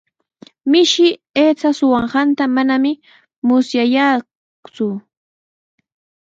[0.69, 1.07] Mishi
[1.41, 2.91] aycha suqanqanta manami
[3.47, 4.87] musyayaaku.